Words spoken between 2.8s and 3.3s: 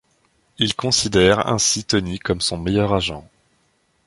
agent.